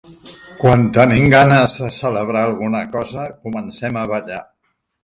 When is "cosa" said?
2.99-3.31